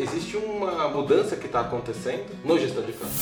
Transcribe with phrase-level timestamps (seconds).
[0.00, 3.14] existe uma mudança que está acontecendo no gestor de frota.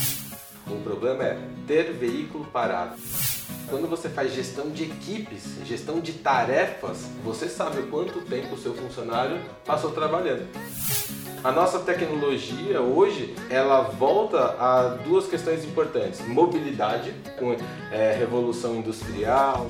[0.69, 2.97] O problema é ter veículo parado.
[3.69, 8.75] Quando você faz gestão de equipes, gestão de tarefas, você sabe quanto tempo o seu
[8.75, 10.47] funcionário passou trabalhando.
[11.43, 17.56] A nossa tecnologia hoje ela volta a duas questões importantes: mobilidade, com
[17.93, 19.68] é, revolução industrial.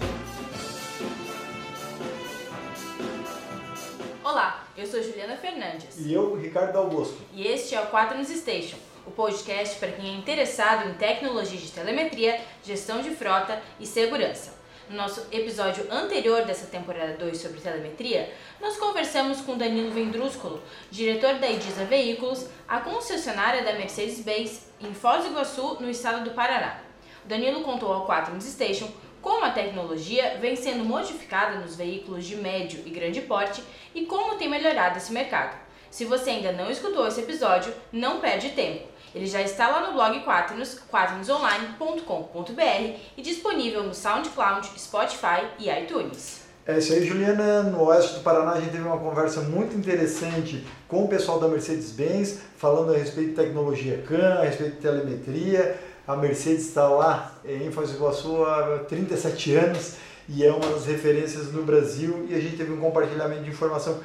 [4.25, 5.99] Olá, eu sou Juliana Fernandes.
[5.99, 7.17] E eu, Ricardo Augusto.
[7.33, 8.77] E este é o Quaternos Station,
[9.07, 14.55] o podcast para quem é interessado em tecnologia de telemetria, gestão de frota e segurança.
[14.91, 21.35] No nosso episódio anterior dessa temporada 2 sobre telemetria, nós conversamos com Danilo Vendrúsculo, diretor
[21.37, 26.81] da Ediza Veículos, a concessionária da Mercedes-Benz em Foz do Iguaçu, no estado do Paraná.
[27.25, 28.89] Danilo contou ao Quaternos Station
[29.27, 33.61] como a tecnologia vem sendo modificada nos veículos de médio e grande porte
[33.93, 35.59] e como tem melhorado esse mercado.
[35.91, 38.87] Se você ainda não escutou esse episódio, não perde tempo.
[39.13, 46.43] Ele já está lá no blog Quaternos, quaternosonline.com.br e disponível no SoundCloud, Spotify e iTunes.
[46.65, 47.65] É isso aí, Juliana.
[47.65, 51.49] No oeste do Paraná a gente teve uma conversa muito interessante com o pessoal da
[51.49, 55.96] Mercedes-Benz, falando a respeito de tecnologia CAN, a respeito de telemetria.
[56.07, 59.95] A Mercedes está lá em Foz do Iguaçu há 37 anos
[60.29, 63.99] e é uma das referências no Brasil e a gente teve um compartilhamento de informação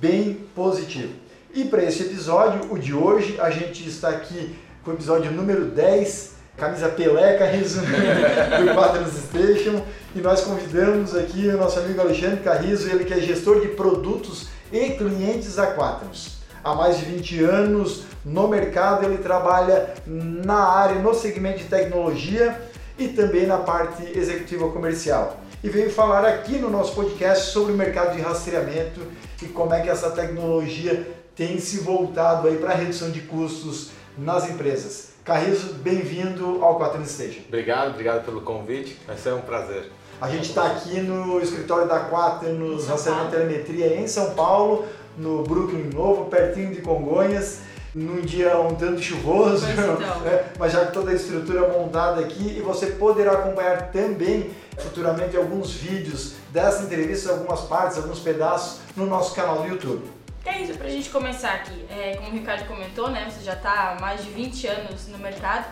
[0.00, 1.12] bem positivo.
[1.52, 5.64] E para esse episódio, o de hoje, a gente está aqui com o episódio número
[5.64, 9.84] 10, camisa peleca resumindo do Quadros Station.
[10.14, 14.46] E nós convidamos aqui o nosso amigo Alexandre Carrizo, ele que é gestor de produtos
[14.72, 16.39] e clientes Aquáticos.
[16.62, 22.60] Há mais de 20 anos no mercado, ele trabalha na área, no segmento de tecnologia
[22.98, 25.40] e também na parte executiva comercial.
[25.64, 29.00] E veio falar aqui no nosso podcast sobre o mercado de rastreamento
[29.42, 33.90] e como é que essa tecnologia tem se voltado aí para a redução de custos
[34.18, 35.10] nas empresas.
[35.24, 37.40] Carrizo, bem-vindo ao Quaterno Station.
[37.48, 38.98] Obrigado, obrigado pelo convite.
[39.06, 39.90] Vai ser um prazer.
[40.20, 44.84] A gente está aqui no escritório da Quaternos Rastreamento Telemetria em São Paulo,
[45.20, 47.60] no Brooklyn Novo, pertinho de Congonhas
[47.94, 49.98] num dia um tanto chuvoso, então.
[50.22, 50.44] né?
[50.58, 55.72] mas já com toda a estrutura montada aqui e você poderá acompanhar também futuramente alguns
[55.72, 60.02] vídeos dessa entrevista, algumas partes, alguns pedaços no nosso canal do YouTube.
[60.44, 61.84] É isso, pra gente começar aqui.
[61.90, 63.28] É, como o Ricardo comentou, né?
[63.30, 65.66] Você já está há mais de 20 anos no mercado,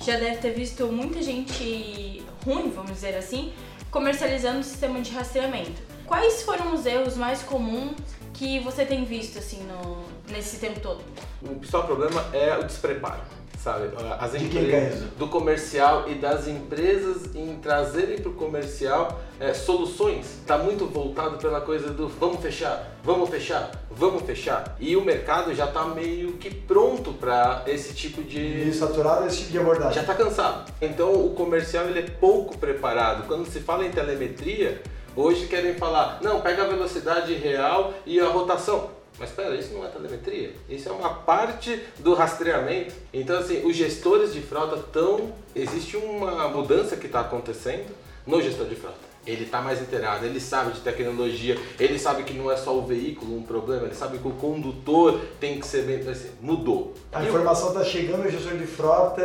[0.00, 3.52] já deve ter visto muita gente ruim, vamos dizer assim,
[3.90, 5.80] comercializando o sistema de rastreamento.
[6.06, 7.96] Quais foram os erros mais comuns
[8.40, 9.98] que você tem visto assim no,
[10.32, 11.02] nesse tempo todo?
[11.42, 13.20] O principal problema é o despreparo
[13.62, 13.90] sabe?
[14.18, 20.24] As empresas do comercial e das empresas em trazerem para o comercial é, soluções.
[20.40, 24.76] Está muito voltado pela coisa do vamos fechar, vamos fechar, vamos fechar.
[24.80, 28.38] E o mercado já está meio que pronto para esse tipo de.
[28.38, 29.92] Meio saturado esse tipo de abordagem.
[29.92, 30.72] Já está cansado.
[30.80, 33.26] Então o comercial ele é pouco preparado.
[33.26, 34.80] Quando se fala em telemetria,
[35.16, 38.90] hoje querem falar, não, pega a velocidade real e a rotação.
[39.20, 40.54] Mas espera, isso não é telemetria?
[40.66, 42.94] Isso é uma parte do rastreamento.
[43.12, 45.34] Então, assim, os gestores de frota estão.
[45.54, 47.94] Existe uma mudança que está acontecendo
[48.26, 49.10] no gestor de frota.
[49.26, 52.86] Ele está mais inteirado, ele sabe de tecnologia, ele sabe que não é só o
[52.86, 56.00] veículo um problema, ele sabe que o condutor tem que ser bem.
[56.08, 56.94] Assim, mudou.
[57.12, 59.22] A informação está chegando ao gestor de frota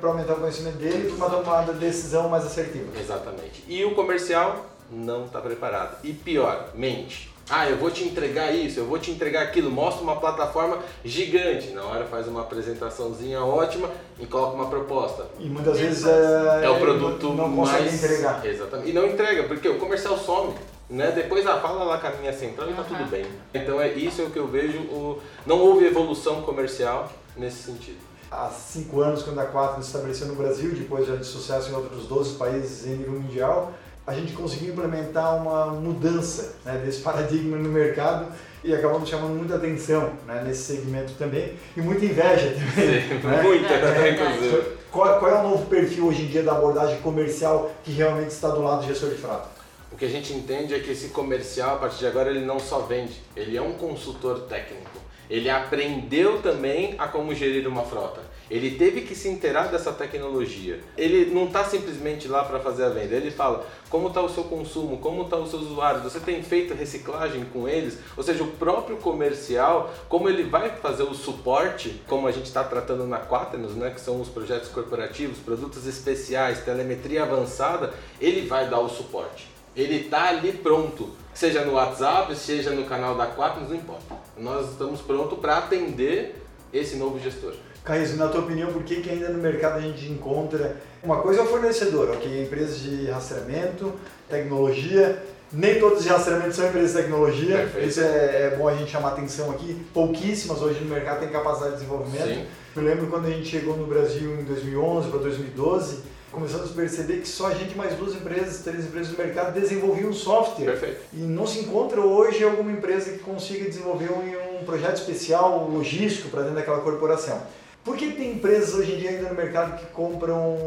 [0.00, 2.90] para aumentar o conhecimento dele e para uma tomada de decisão mais assertiva.
[2.98, 3.62] Exatamente.
[3.68, 5.98] E o comercial não está preparado.
[6.04, 10.02] E pior, mente ah, eu vou te entregar isso, eu vou te entregar aquilo, mostra
[10.02, 11.70] uma plataforma gigante.
[11.70, 13.88] Na hora faz uma apresentaçãozinha ótima
[14.18, 15.26] e coloca uma proposta.
[15.38, 18.02] E muitas vezes é, é o produto não consegue mais...
[18.02, 18.44] entregar.
[18.44, 18.90] Exatamente.
[18.90, 20.54] E não entrega, porque o comercial some.
[20.90, 21.12] Né?
[21.12, 23.26] Depois a fala lá com a minha central e tá tudo bem.
[23.54, 24.78] Então é isso é o que eu vejo.
[24.78, 25.20] O...
[25.44, 27.98] Não houve evolução comercial nesse sentido.
[28.28, 31.74] Há cinco anos, quando a Quatro se estabeleceu no Brasil, depois já de sucesso em
[31.74, 33.72] outros 12 países em nível mundial,
[34.06, 39.56] a gente conseguiu implementar uma mudança né, desse paradigma no mercado e acabamos chamando muita
[39.56, 43.02] atenção né, nesse segmento também e muita inveja também.
[43.02, 43.42] Sim, né?
[43.42, 44.76] Muita, é, inclusive.
[44.92, 48.48] Qual, qual, é o novo perfil hoje em dia da abordagem comercial que realmente está
[48.48, 49.48] do lado do gestor de frota?
[49.92, 52.58] O que a gente entende é que esse comercial, a partir de agora, ele não
[52.58, 55.00] só vende, ele é um consultor técnico.
[55.28, 58.20] Ele aprendeu também a como gerir uma frota.
[58.50, 60.80] Ele teve que se inteirar dessa tecnologia.
[60.96, 63.14] Ele não está simplesmente lá para fazer a venda.
[63.14, 66.04] Ele fala como está o seu consumo, como está os seus usuários.
[66.04, 67.98] Você tem feito reciclagem com eles?
[68.16, 72.62] Ou seja, o próprio comercial, como ele vai fazer o suporte, como a gente está
[72.62, 78.68] tratando na Quaternos, né, que são os projetos corporativos, produtos especiais, telemetria avançada, ele vai
[78.68, 79.48] dar o suporte.
[79.74, 84.16] Ele está ali pronto, seja no WhatsApp, seja no canal da Quaternos, não importa.
[84.38, 86.42] Nós estamos prontos para atender
[86.72, 87.54] esse novo gestor.
[87.86, 90.76] Caís, na tua opinião, por que, que ainda no mercado a gente encontra...
[91.04, 92.42] Uma coisa é o fornecedor, ok?
[92.42, 93.94] Empresas de rastreamento,
[94.28, 95.22] tecnologia,
[95.52, 97.88] nem todos os rastreamentos são empresas de tecnologia, Perfeito.
[97.88, 99.86] isso é, é, bom a gente chamar atenção aqui.
[99.94, 102.26] Pouquíssimas hoje no mercado têm capacidade de desenvolvimento.
[102.26, 102.46] Sim.
[102.74, 105.98] Eu lembro quando a gente chegou no Brasil em 2011 para 2012,
[106.32, 110.12] começamos a perceber que só a gente mais duas empresas, três empresas do mercado desenvolviam
[110.12, 110.66] software.
[110.66, 111.02] Perfeito.
[111.12, 116.30] E não se encontra hoje alguma empresa que consiga desenvolver um, um projeto especial logístico
[116.30, 117.40] para dentro daquela corporação.
[117.86, 120.58] Por que tem empresas hoje em dia ainda no mercado que compram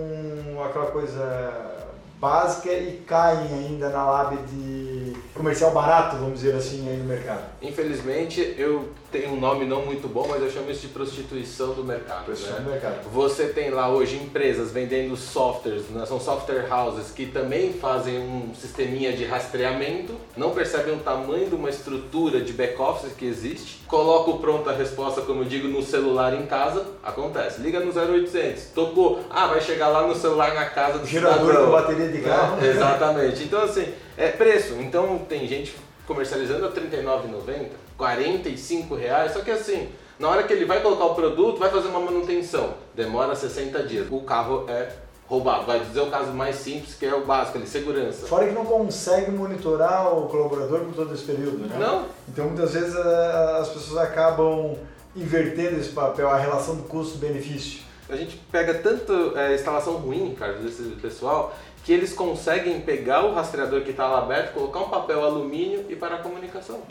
[0.65, 4.98] aquela coisa básica e caem ainda na lábia de
[5.33, 7.43] comercial barato, vamos dizer assim, aí no mercado?
[7.61, 11.83] Infelizmente, eu tenho um nome não muito bom, mas eu chamo isso de prostituição do
[11.83, 12.25] mercado.
[12.25, 12.65] Prostituição né?
[12.65, 13.09] do mercado.
[13.11, 16.05] Você tem lá hoje empresas vendendo softwares, né?
[16.05, 21.55] são software houses que também fazem um sisteminha de rastreamento, não percebem o tamanho de
[21.55, 25.81] uma estrutura de back-office que existe, coloca o pronto a resposta, como eu digo, no
[25.81, 27.61] celular em casa, acontece.
[27.61, 31.65] Liga no 0800, tocou, ah, vai chegar lá no celar na casa do Gerador cidadão.
[31.65, 32.63] com bateria de carro.
[32.63, 33.43] É, exatamente.
[33.43, 34.75] Então, assim, é preço.
[34.79, 35.75] Então, tem gente
[36.05, 37.67] comercializando a R$ 39,90,
[37.97, 39.89] 45 reais, só que assim,
[40.19, 44.07] na hora que ele vai colocar o produto, vai fazer uma manutenção, demora 60 dias.
[44.11, 44.89] O carro é
[45.29, 45.65] roubado.
[45.65, 48.25] Vai dizer o caso mais simples, que é o básico, ali, segurança.
[48.25, 51.77] Fora que não consegue monitorar o colaborador por todo esse período, né?
[51.79, 54.75] Não, Então muitas vezes as pessoas acabam
[55.15, 57.81] invertendo esse papel, a relação do custo-benefício.
[58.09, 61.55] a gente pega tanto é, instalação ruim, cara, desse pessoal,
[61.89, 65.95] que eles conseguem pegar o rastreador que está lá aberto, colocar um papel alumínio e
[65.95, 66.81] parar a comunicação.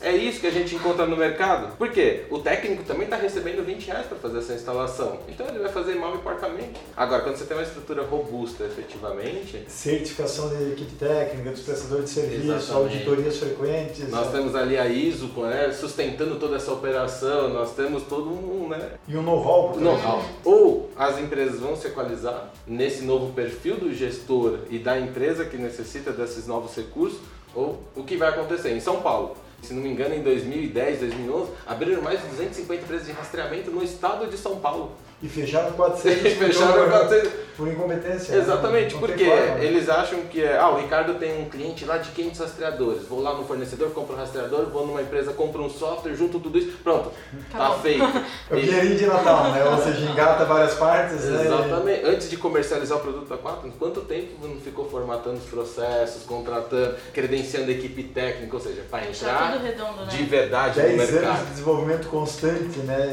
[0.00, 1.76] É isso que a gente encontra no mercado.
[1.76, 2.26] Por quê?
[2.30, 5.18] O técnico também está recebendo 20 reais para fazer essa instalação.
[5.28, 6.80] Então ele vai fazer mal e porcamente.
[6.96, 12.10] Agora, quando você tem uma estrutura robusta efetivamente, Certificação de equipe técnica, dos prestadores de
[12.10, 12.94] serviço, Exatamente.
[12.94, 14.08] auditorias frequentes.
[14.08, 14.38] nós né?
[14.38, 19.16] temos ali a ISO né, sustentando toda essa operação, nós temos todo um né, E
[19.16, 19.74] um know-how.
[19.80, 20.24] know-how.
[20.44, 25.56] Ou as empresas vão se equalizar nesse novo perfil do gestor e da empresa que
[25.56, 27.20] necessita desses novos recursos,
[27.54, 28.70] ou o que vai acontecer.
[28.70, 33.06] Em São Paulo, se não me engano, em 2010, 2011, abriram mais de 250 empresas
[33.06, 34.92] de rastreamento no estado de São Paulo.
[35.22, 37.32] E fecharam 400 Eles fecharam por- 400.
[37.56, 38.34] por incompetência.
[38.36, 38.42] né?
[38.42, 39.64] Exatamente, tem porque forma, né?
[39.64, 43.22] eles acham que é, ah, o Ricardo tem um cliente lá de 500 rastreadores, vou
[43.22, 46.76] lá no fornecedor, compro um rastreador, vou numa empresa, compro um software, junto tudo isso,
[46.82, 47.10] pronto,
[47.50, 47.78] tá Acabou.
[47.80, 48.04] feito.
[48.50, 49.64] É o E- dinheirinho de Natal, né?
[49.64, 51.44] Ou seja, engata várias partes, né?
[51.46, 52.04] Exatamente.
[52.04, 56.94] Antes de comercializar o produto da Quaternos, quanto tempo não ficou formatando os processos, contratando,
[57.14, 60.06] credenciando a equipe técnica, ou seja, para Deixar entrar tudo redondo, né?
[60.10, 61.46] de verdade no 10 anos de mercado.
[61.50, 63.06] desenvolvimento constante, né?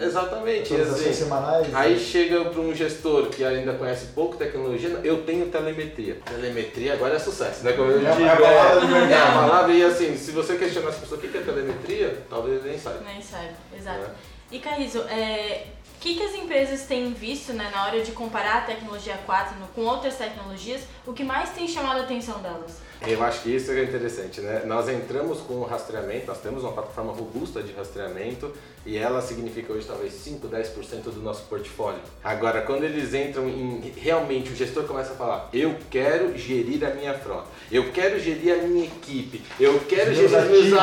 [0.00, 0.72] E Exatamente.
[0.72, 1.74] atualizações assim, semanais.
[1.74, 6.18] Aí chega para um gestor que ainda conhece pouco tecnologia, eu tenho telemetria.
[6.24, 7.72] Telemetria agora é sucesso, né?
[7.72, 9.12] Como eu É a- digo, é mercado.
[9.12, 12.64] é a palavra e assim, se você questionar essa pessoa o que é telemetria, talvez
[12.64, 13.00] nem saiba.
[13.04, 14.00] Nem sabe, exato.
[14.00, 14.32] É.
[14.54, 15.64] E Carrizo, é,
[16.02, 19.68] que, que as empresas têm visto né, na hora de comparar a tecnologia 4 no-
[19.68, 20.82] com outras tecnologias?
[21.06, 22.72] O que mais tem chamado a atenção delas?
[23.06, 24.62] Eu acho que isso é interessante, né?
[24.64, 28.52] Nós entramos com o rastreamento, nós temos uma plataforma robusta de rastreamento
[28.84, 32.00] e ela significa hoje talvez 5, 10% do nosso portfólio.
[32.22, 36.90] Agora, quando eles entram em realmente o gestor começa a falar: "Eu quero gerir a
[36.94, 37.46] minha frota.
[37.70, 39.40] Eu quero gerir a minha equipe.
[39.58, 40.78] Eu quero gerir os meus ativos."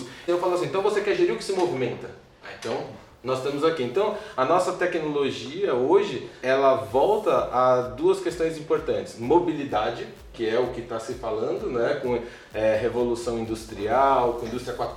[0.00, 0.06] ativos".
[0.28, 2.10] Eu falo assim: "Então você quer gerir o que se movimenta?"
[2.58, 2.86] Então,
[3.24, 3.82] nós temos aqui.
[3.82, 9.18] Então, a nossa tecnologia hoje, ela volta a duas questões importantes.
[9.18, 11.98] Mobilidade, que é o que está se falando, né?
[12.02, 12.18] Com
[12.52, 14.94] é, revolução industrial, com indústria 4.0,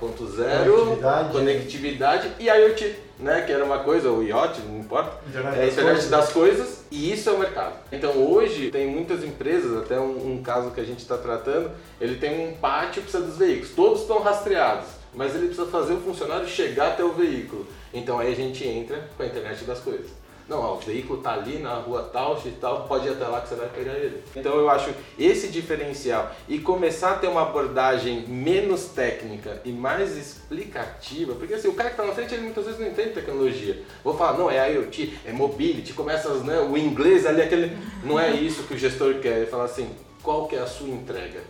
[0.70, 1.32] Conectividade.
[1.32, 3.42] conectividade e IoT, né?
[3.42, 5.12] Que era uma coisa, o IoT, não importa.
[5.28, 6.10] Internet É a das internet coisas.
[6.10, 7.74] das coisas e isso é o mercado.
[7.92, 12.16] Então hoje tem muitas empresas, até um, um caso que a gente está tratando, ele
[12.16, 16.46] tem um pátio precisa dos veículos, todos estão rastreados, mas ele precisa fazer o funcionário
[16.46, 17.66] chegar até o veículo.
[17.92, 20.10] Então aí a gente entra com a internet das coisas.
[20.48, 23.42] Não, ó, o veículo tá ali na rua tal, e tal, pode ir até lá
[23.42, 24.22] que você vai pegar ele.
[24.34, 30.16] Então eu acho esse diferencial e começar a ter uma abordagem menos técnica e mais
[30.16, 33.82] explicativa, porque assim, o cara que tá na frente ele muitas vezes não entende tecnologia.
[34.02, 37.76] Vou falar, não, é IoT, é mobility, começa né, o inglês ali, aquele.
[38.02, 39.38] Não é isso que o gestor quer.
[39.38, 39.90] Ele fala assim,
[40.22, 41.42] qual que é a sua entrega?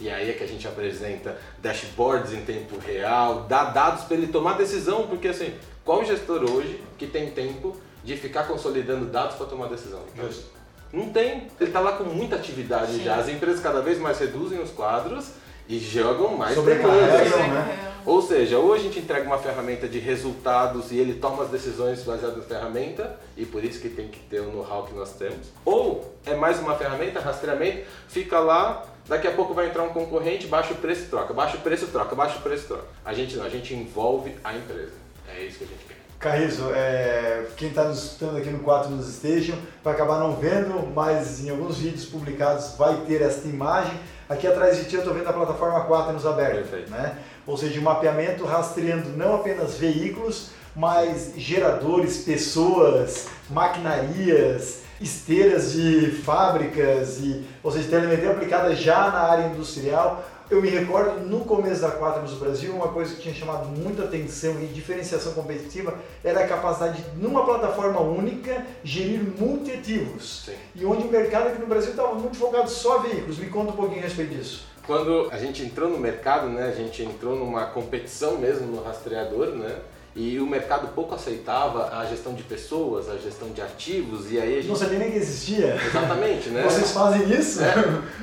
[0.00, 4.28] E aí é que a gente apresenta dashboards em tempo real, dá dados para ele
[4.28, 5.54] tomar decisão, porque assim,
[5.84, 10.00] qual gestor hoje que tem tempo de ficar consolidando dados para tomar decisão?
[10.16, 10.46] Justo.
[10.92, 11.48] Não tem.
[11.60, 13.04] Ele está lá com muita atividade Sim.
[13.04, 13.16] já.
[13.16, 15.32] As empresas cada vez mais reduzem os quadros
[15.68, 17.30] e jogam mais demandas.
[17.30, 17.90] né?
[18.04, 22.02] Ou seja, ou a gente entrega uma ferramenta de resultados e ele toma as decisões
[22.02, 25.48] baseadas na ferramenta, e por isso que tem que ter o know-how que nós temos.
[25.64, 30.46] Ou é mais uma ferramenta, rastreamento, fica lá Daqui a pouco vai entrar um concorrente,
[30.46, 32.84] baixa o preço, troca, baixa o preço, troca, baixa o preço, troca.
[33.04, 34.92] A gente não, a gente envolve a empresa.
[35.28, 35.96] É isso que a gente quer.
[36.20, 40.86] Carrizo, é, quem está nos escutando aqui no 4 News Station vai acabar não vendo,
[40.94, 43.98] mas em alguns vídeos publicados vai ter esta imagem.
[44.28, 47.18] Aqui atrás de ti eu estou vendo a plataforma 4 nos aberta, né?
[47.48, 57.18] Ou seja, um mapeamento rastreando não apenas veículos, mas geradores, pessoas, maquinarias, esteiras de fábricas,
[57.20, 60.24] e, ou seja, telemetria aplicada já na área industrial.
[60.50, 64.02] Eu me recordo no começo da Quaternos no Brasil, uma coisa que tinha chamado muita
[64.02, 70.50] atenção e diferenciação competitiva era a capacidade de, numa plataforma única, gerir multiativos.
[70.74, 73.38] E onde o mercado aqui no Brasil estava muito focado só em veículos.
[73.38, 74.66] Me conta um pouquinho a respeito disso.
[74.84, 79.50] Quando a gente entrou no mercado, né, a gente entrou numa competição mesmo no rastreador,
[79.50, 79.76] né?
[80.14, 84.54] E o mercado pouco aceitava a gestão de pessoas, a gestão de ativos, e aí
[84.54, 84.68] a gente...
[84.68, 85.76] Não sabia nem que existia.
[85.86, 86.62] Exatamente, né?
[86.62, 87.62] Vocês fazem isso?
[87.62, 87.74] É.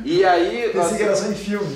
[0.03, 0.69] E aí...
[0.73, 1.75] Tem integração em filme.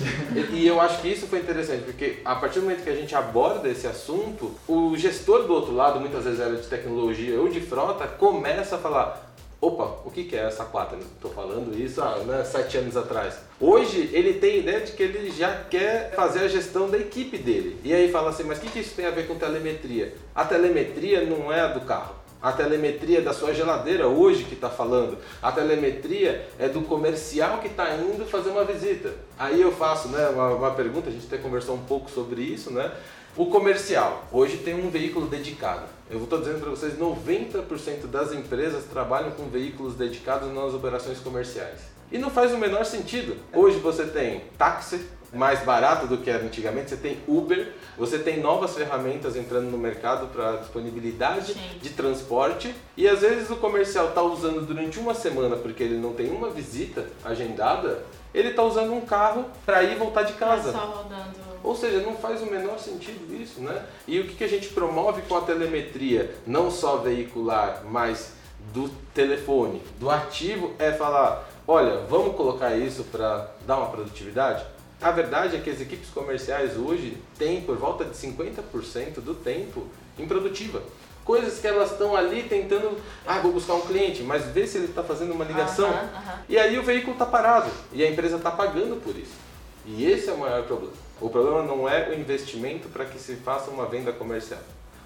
[0.51, 3.15] E eu acho que isso foi interessante, porque a partir do momento que a gente
[3.15, 7.61] aborda esse assunto, o gestor do outro lado, muitas vezes era de tecnologia ou de
[7.61, 9.30] frota, começa a falar,
[9.61, 10.97] opa, o que, é essa quatro?
[10.97, 13.35] Estou falando isso há né, sete anos atrás.
[13.59, 17.79] Hoje ele tem ideia de que ele já quer fazer a gestão da equipe dele.
[17.83, 20.15] E aí fala assim, mas o que, que isso tem a ver com telemetria?
[20.33, 22.15] A telemetria não é a do carro.
[22.41, 25.19] A telemetria é da sua geladeira hoje que está falando.
[25.43, 29.13] A telemetria é do comercial que está indo fazer uma visita.
[29.37, 32.73] Aí eu faço né, uma, uma pergunta, a gente até conversou um pouco sobre isso,
[32.73, 32.91] né?
[33.37, 35.85] O comercial, hoje tem um veículo dedicado.
[36.09, 41.79] Eu estou dizendo para vocês, 90% das empresas trabalham com veículos dedicados nas operações comerciais.
[42.11, 43.37] E não faz o menor sentido.
[43.53, 48.41] Hoje você tem táxi, mais barato do que era antigamente, você tem Uber, você tem
[48.41, 51.79] novas ferramentas entrando no mercado para disponibilidade Sim.
[51.81, 56.11] de transporte e às vezes o comercial está usando durante uma semana porque ele não
[56.11, 60.73] tem uma visita agendada, ele está usando um carro para ir e voltar de casa.
[60.73, 63.85] Tá só rodando ou seja, não faz o menor sentido isso, né?
[64.07, 68.33] E o que, que a gente promove com a telemetria, não só veicular, mas
[68.73, 74.65] do telefone, do ativo, é falar, olha, vamos colocar isso para dar uma produtividade?
[75.01, 79.87] A verdade é que as equipes comerciais hoje têm por volta de 50% do tempo
[80.17, 80.81] improdutiva.
[81.25, 84.87] Coisas que elas estão ali tentando, ah, vou buscar um cliente, mas vê se ele
[84.87, 85.89] está fazendo uma ligação.
[85.89, 86.37] Uhum, uhum.
[86.49, 89.50] E aí o veículo está parado e a empresa está pagando por isso.
[89.85, 90.93] E esse é o maior problema.
[91.19, 94.59] O problema não é o investimento para que se faça uma venda comercial.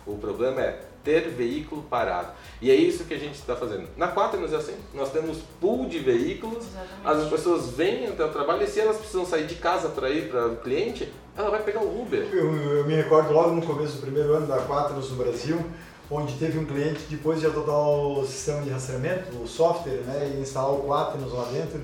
[0.05, 2.29] O problema é ter veículo parado.
[2.61, 3.87] E é isso que a gente está fazendo.
[3.95, 4.75] Na Quaternos é assim.
[4.93, 7.23] Nós temos pool de veículos, Exatamente.
[7.23, 10.29] as pessoas vêm até o trabalho e se elas precisam sair de casa para ir
[10.29, 12.27] para o cliente, ela vai pegar o Uber.
[12.31, 15.63] Eu, eu, me recordo logo no começo do primeiro ano da Quaternos no Brasil,
[16.09, 20.41] onde teve um cliente, depois de adotar o sistema de rastreamento, o software, né, e
[20.41, 21.81] instalar o Quaternos lá dentro,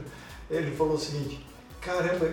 [0.50, 1.45] ele falou o seguinte,
[1.79, 2.27] caramba,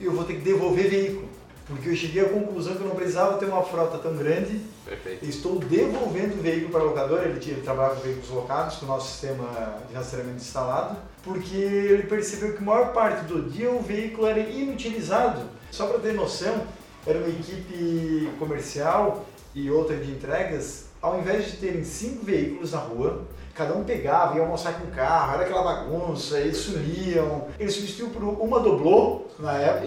[0.00, 1.28] eu vou ter que devolver veículo.
[1.66, 4.60] Porque eu cheguei à conclusão que eu não precisava ter uma frota tão grande.
[4.84, 5.24] Perfeito.
[5.24, 7.24] Estou devolvendo o veículo para a locadora.
[7.24, 12.04] Ele, ele trabalhava com veículos locados, com o nosso sistema de rastreamento instalado, porque ele
[12.04, 15.42] percebeu que a maior parte do dia o veículo era inutilizado.
[15.72, 16.64] Só para ter noção,
[17.04, 22.78] era uma equipe comercial e outra de entregas, ao invés de terem cinco veículos na
[22.78, 23.24] rua,
[23.56, 27.46] cada um pegava, ia almoçar com o carro, era aquela bagunça, eles sumiam.
[27.58, 29.86] Eles substituíam por uma doblô na época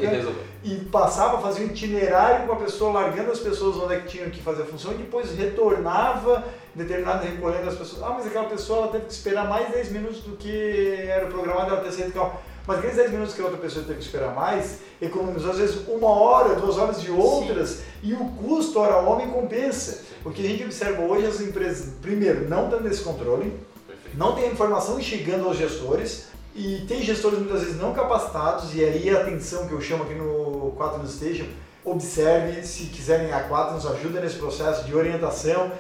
[0.64, 4.00] e, e passava a fazer um itinerário com a pessoa, largando as pessoas onde é
[4.00, 8.02] que tinham que fazer a função e depois retornava determinado recolhendo as pessoas.
[8.02, 11.72] Ah, mas aquela pessoa ela teve que esperar mais 10 minutos do que era programado
[11.72, 12.40] ela ter saído do carro.
[12.70, 15.88] Mas aqueles 10 minutos que a outra pessoa teve que esperar mais, economizou às vezes
[15.88, 17.82] uma hora, duas horas de outras, Sim.
[18.04, 20.04] e o custo hora homem compensa.
[20.24, 24.16] O que a gente observa hoje, as empresas, primeiro, não têm esse controle, Perfeito.
[24.16, 28.86] não tem a informação chegando aos gestores, e tem gestores muitas vezes não capacitados, e
[28.86, 31.46] aí a atenção que eu chamo aqui no 4 News Station,
[31.84, 35.72] observe, se quiserem a 4 nos ajuda nesse processo de orientação,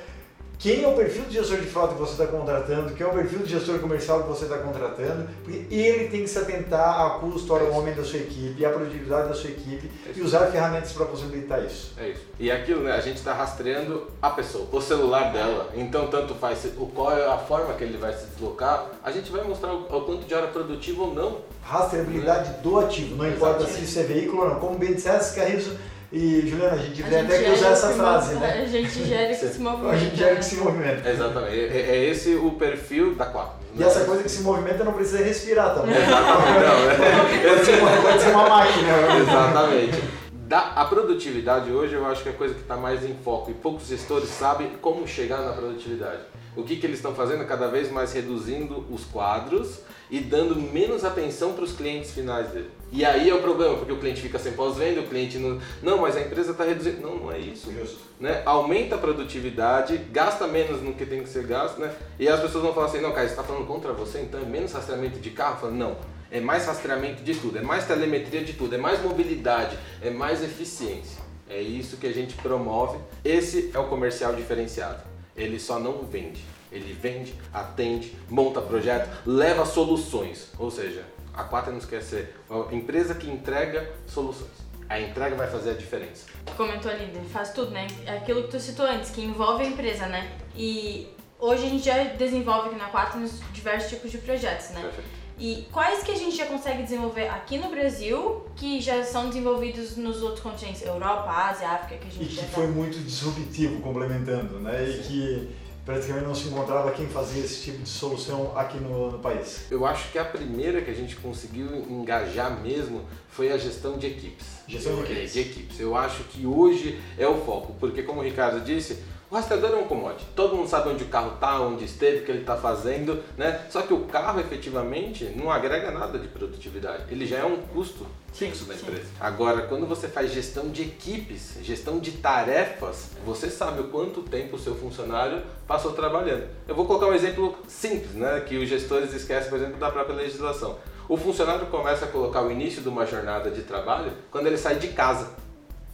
[0.59, 3.13] quem é o perfil de gestor de frota que você está contratando, quem é o
[3.13, 7.11] perfil de gestor comercial que você está contratando, porque ele tem que se atentar a
[7.11, 10.91] custo, ao homem da sua equipe, à produtividade da sua equipe é e usar ferramentas
[10.91, 11.93] para possibilitar isso.
[11.97, 12.21] É isso.
[12.37, 12.91] E aquilo, né?
[12.91, 15.69] A gente está rastreando a pessoa, o celular dela.
[15.75, 19.31] Então, tanto faz o qual é a forma que ele vai se deslocar, a gente
[19.31, 21.37] vai mostrar o, o quanto de hora produtiva ou não.
[21.63, 22.59] Rastreabilidade né?
[22.61, 24.59] do ativo, não importa se isso é veículo ou não.
[24.59, 25.77] Como bem disseste, Carriço,
[26.11, 28.61] e Juliana, a gente tem até que usar essa frase, né?
[28.63, 29.93] A gente gera que se movimenta.
[29.93, 31.09] A gente gera que se movimenta.
[31.09, 31.55] Exatamente.
[31.55, 33.59] É, é esse o perfil da quatro.
[33.75, 35.93] E essa coisa que se movimenta não precisa respirar também.
[36.01, 36.59] Exatamente.
[36.59, 37.53] Não, é.
[37.53, 39.17] pode, ser uma, pode ser uma máquina.
[39.21, 40.03] Exatamente.
[40.31, 43.51] Da, a produtividade hoje eu acho que é a coisa que está mais em foco
[43.51, 46.21] e poucos gestores sabem como chegar na produtividade.
[46.59, 47.45] O que, que eles estão fazendo?
[47.45, 49.79] Cada vez mais reduzindo os quadros
[50.11, 52.69] e dando menos atenção para os clientes finais dele.
[52.91, 55.59] E aí é o problema, porque o cliente fica sem pós-venda, o cliente não.
[55.81, 57.01] Não, mas a empresa está reduzindo.
[57.01, 57.71] Não, não é isso.
[57.71, 57.99] Justo.
[58.19, 58.41] Né?
[58.45, 61.93] Aumenta a produtividade, gasta menos no que tem que ser gasto, né?
[62.17, 64.45] E as pessoas vão falar assim, não, cara, você está falando contra você, então é
[64.45, 65.61] menos rastreamento de carro?
[65.61, 65.95] Falo, não,
[66.31, 70.43] é mais rastreamento de tudo, é mais telemetria de tudo, é mais mobilidade, é mais
[70.43, 71.21] eficiência.
[71.47, 72.97] É isso que a gente promove.
[73.25, 75.08] Esse é o comercial diferenciado.
[75.39, 76.43] Ele só não vende.
[76.71, 80.49] Ele vende, atende, monta projeto, leva soluções.
[80.59, 81.03] Ou seja,
[81.33, 84.51] a Quaternos quer ser uma empresa que entrega soluções.
[84.87, 86.25] A entrega vai fazer a diferença.
[86.57, 87.87] Comentou ali, faz tudo, né?
[88.05, 90.31] É aquilo que tu citou antes, que envolve a empresa, né?
[90.55, 91.07] E
[91.39, 94.81] hoje a gente já desenvolve aqui na Quaternos diversos tipos de projetos, né?
[94.81, 95.18] Perfeito.
[95.39, 99.95] E quais que a gente já consegue desenvolver aqui no Brasil que já são desenvolvidos
[99.95, 102.99] nos outros continentes, Europa, Ásia, África, que a E gente já que tá- foi muito
[102.99, 104.83] disruptivo, complementando, né?
[104.89, 105.49] E que
[105.85, 109.65] praticamente não se encontrava quem fazia esse tipo de solução aqui no, no país.
[109.71, 114.07] Eu acho que a primeira que a gente conseguiu engajar mesmo foi a gestão de
[114.07, 114.45] equipes.
[114.67, 115.33] Gestão de Eu- equipes.
[115.33, 115.79] de equipes.
[115.79, 119.75] Eu acho que hoje é o foco, porque como o Ricardo disse, o rastreador é
[119.75, 120.25] um commodity.
[120.35, 123.65] Todo mundo sabe onde o carro está, onde esteve, o que ele está fazendo, né?
[123.69, 127.03] Só que o carro efetivamente não agrega nada de produtividade.
[127.09, 129.07] Ele já é um custo fixo da empresa.
[129.19, 134.55] Agora, quando você faz gestão de equipes, gestão de tarefas, você sabe o quanto tempo
[134.55, 136.47] o seu funcionário passou trabalhando.
[136.67, 140.15] Eu vou colocar um exemplo simples, né, que os gestores esquecem, por exemplo, da própria
[140.15, 140.77] legislação.
[141.07, 144.75] O funcionário começa a colocar o início de uma jornada de trabalho quando ele sai
[144.75, 145.31] de casa.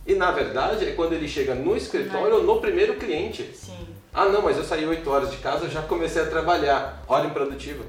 [0.06, 3.44] E na verdade é quando ele chega no escritório ou no primeiro cliente.
[3.56, 3.88] Sim.
[4.14, 7.04] Ah, não, mas eu saí 8 horas de casa, já comecei a trabalhar.
[7.08, 7.84] Hora improdutiva.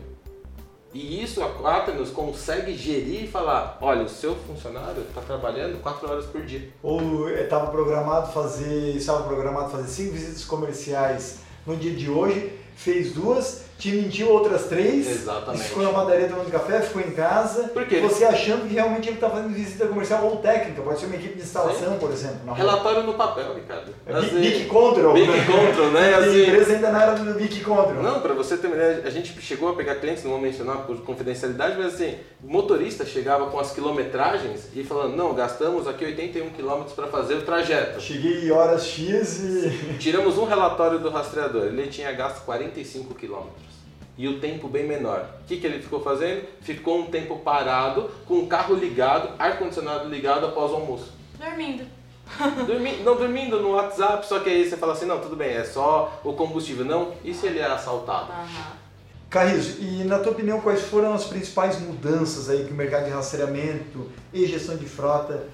[0.95, 6.11] E isso a Quaternos consegue gerir e falar, olha, o seu funcionário está trabalhando 4
[6.11, 6.71] horas por dia.
[6.83, 13.13] Ou estava programado fazer, estava programado fazer cinco visitas comerciais no dia de hoje, fez
[13.13, 15.65] duas, te mentiu outras três, Exatamente.
[15.65, 18.01] ficou na padaria tomando café, ficou em casa, Por quê?
[18.01, 21.35] você achando que realmente ele está fazendo visita comercial ou técnica, pode ser uma equipe
[21.35, 22.55] de instalação, por exemplo.
[22.55, 23.93] Relatório no papel, Ricardo.
[24.07, 25.13] É Big- Control.
[25.13, 25.45] Big né?
[25.45, 26.15] Control, né?
[26.17, 28.03] A Assim, empresa ainda não era do Big Control.
[28.03, 30.79] Não, para você ter uma ideia, a gente chegou a pegar clientes, não vou mencionar
[30.79, 36.05] por confidencialidade, mas assim, o motorista chegava com as quilometragens e falando, não, gastamos aqui
[36.05, 38.01] 81 quilômetros para fazer o trajeto.
[38.01, 39.97] Cheguei horas X e.
[39.99, 43.66] Tiramos um relatório do rastreador, ele tinha gasto 45 quilômetros.
[44.19, 45.27] E o tempo bem menor.
[45.43, 46.47] O que, que ele ficou fazendo?
[46.63, 51.13] Ficou um tempo parado, com o carro ligado, ar-condicionado ligado após o almoço.
[51.39, 51.85] Dormindo.
[52.67, 55.63] Dormi- não dormindo no WhatsApp, só que aí você fala assim, não, tudo bem, é
[55.65, 56.85] só o combustível.
[56.85, 58.33] Não, e se ele é assaltado?
[58.33, 58.73] Aham.
[59.29, 63.11] Carrizo, e na tua opinião, quais foram as principais mudanças aí que o mercado de
[63.11, 65.47] rastreamento e gestão de frota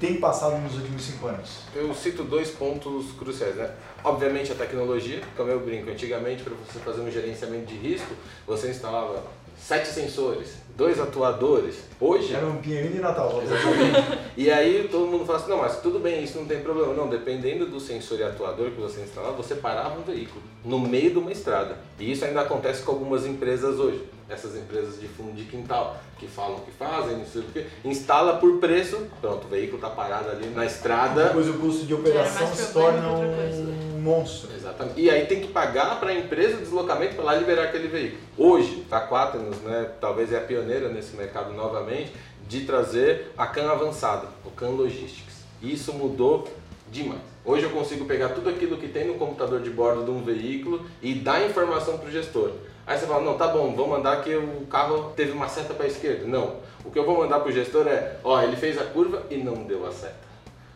[0.00, 1.58] tem passado nos últimos cinco anos?
[1.74, 3.70] Eu cito dois pontos cruciais, né?
[4.04, 8.14] Obviamente a tecnologia, como eu brinco, antigamente para você fazer um gerenciamento de risco,
[8.46, 9.24] você instalava
[9.58, 11.76] sete sensores, dois atuadores.
[11.98, 13.42] Hoje, Era um Pinheirinho de Natal.
[13.42, 14.26] Exatamente.
[14.36, 16.92] E aí todo mundo fala assim, não, mas tudo bem, isso não tem problema.
[16.92, 21.10] Não, dependendo do sensor e atuador que você instalar, você parava um veículo no meio
[21.10, 21.78] de uma estrada.
[21.98, 24.04] E isso ainda acontece com algumas empresas hoje.
[24.28, 27.64] Essas empresas de fundo de quintal, que falam o que fazem, não sei o que,
[27.82, 31.28] instala por preço, pronto, o veículo está parado ali na estrada.
[31.28, 34.50] Depois o custo de operação mais se torna um monstro.
[34.54, 35.00] Exatamente.
[35.00, 38.20] E aí tem que pagar para a empresa o deslocamento para lá liberar aquele veículo.
[38.36, 42.12] Hoje, a Quaternos, né, talvez é a pioneira nesse mercado novamente,
[42.48, 45.44] de trazer a CAN avançada, o CAN Logistics.
[45.62, 46.48] Isso mudou
[46.90, 47.20] demais.
[47.44, 50.84] Hoje eu consigo pegar tudo aquilo que tem no computador de bordo de um veículo
[51.00, 52.50] e dar informação para o gestor.
[52.86, 55.86] Aí você fala, não, tá bom, vou mandar que o carro teve uma seta para
[55.86, 56.26] a esquerda.
[56.26, 56.56] Não.
[56.84, 59.36] O que eu vou mandar para o gestor é, ó, ele fez a curva e
[59.36, 60.26] não deu a seta.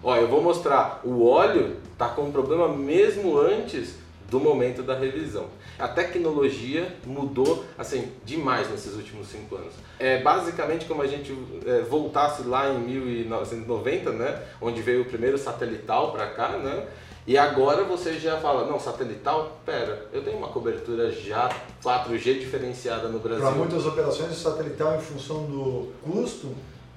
[0.02, 3.96] Ó, eu vou mostrar, o óleo tá com problema mesmo antes
[4.30, 5.48] do momento da revisão.
[5.78, 9.74] A tecnologia mudou assim demais nesses últimos cinco anos.
[9.98, 15.36] É basicamente como a gente é, voltasse lá em 1990, né, onde veio o primeiro
[15.36, 16.86] satelital para cá, né?
[17.26, 21.50] E agora você já fala, não, satelital, pera, eu tenho uma cobertura já
[21.84, 23.44] 4G diferenciada no Brasil.
[23.44, 26.48] Para muitas operações, o satelital, em função do custo,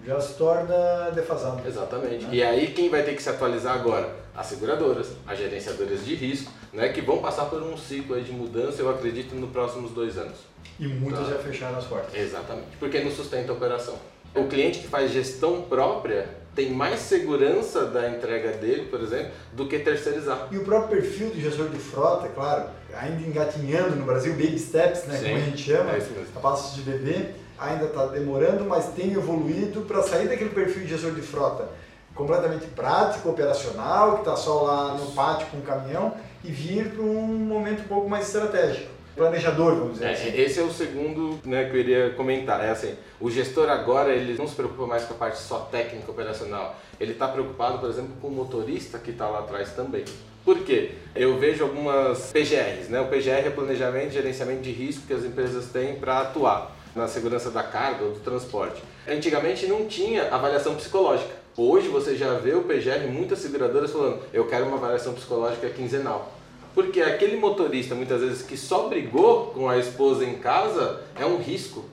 [0.05, 1.67] já se torna defasado.
[1.67, 2.27] Exatamente.
[2.31, 4.09] E aí quem vai ter que se atualizar agora?
[4.35, 8.81] As seguradoras, as gerenciadoras de risco, né, que vão passar por um ciclo de mudança,
[8.81, 10.37] eu acredito, nos próximos dois anos.
[10.79, 11.33] E muitas Tá.
[11.33, 12.15] já fecharam as portas.
[12.15, 12.75] Exatamente.
[12.79, 13.95] Porque não sustenta a operação.
[14.35, 19.67] O cliente que faz gestão própria tem mais segurança da entrega dele, por exemplo, do
[19.67, 20.47] que terceirizar.
[20.51, 25.05] E o próprio perfil do gestor de frota, claro, ainda engatinhando no Brasil, baby steps,
[25.05, 26.01] né, Sim, como a gente chama, é
[26.35, 30.89] a passos de bebê, ainda está demorando, mas tem evoluído para sair daquele perfil de
[30.89, 31.67] gestor de frota
[32.15, 36.13] completamente prático, operacional, que está só lá no pátio com o caminhão,
[36.43, 38.91] e vir para um momento um pouco mais estratégico.
[39.15, 40.41] Planejador, vamos dizer É, assim.
[40.41, 42.63] esse é o segundo né, que eu iria comentar.
[42.63, 46.09] É assim, o gestor agora ele não se preocupa mais com a parte só técnica
[46.11, 46.75] operacional.
[46.99, 50.03] Ele está preocupado, por exemplo, com o motorista que está lá atrás também.
[50.43, 50.95] Por quê?
[51.15, 52.99] Eu vejo algumas PGRs, né?
[53.01, 57.07] O PGR é Planejamento e Gerenciamento de Risco que as empresas têm para atuar na
[57.07, 58.81] segurança da carga ou do transporte.
[59.07, 61.31] Antigamente não tinha avaliação psicológica.
[61.55, 66.33] Hoje você já vê o PGR, muitas seguradoras falando, eu quero uma avaliação psicológica quinzenal.
[66.73, 71.37] Porque aquele motorista, muitas vezes, que só brigou com a esposa em casa, é um
[71.37, 71.85] risco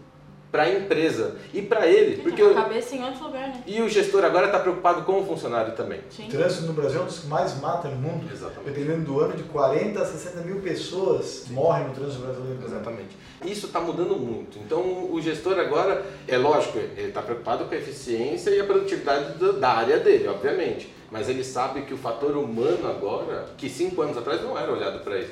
[0.50, 2.16] para a empresa e para ele.
[2.22, 3.62] Porque Porque a cabeça em outro lugar, né?
[3.66, 6.00] E o gestor agora está preocupado com o funcionário também.
[6.10, 6.26] Sim.
[6.26, 8.26] O trânsito no Brasil é um dos que mais mata no mundo.
[8.32, 8.64] Exatamente.
[8.64, 12.58] Dependendo do ano, de 40 a 60 mil pessoas morrem no trânsito brasileiro.
[12.64, 13.16] Exatamente.
[13.44, 14.58] Isso está mudando muito.
[14.58, 19.34] Então o gestor agora, é lógico, ele está preocupado com a eficiência e a produtividade
[19.58, 20.92] da- área dele, obviamente.
[21.12, 25.02] Mas ele sabe que o fator humano agora, que cinco anos atrás não era olhado
[25.04, 25.30] para isso.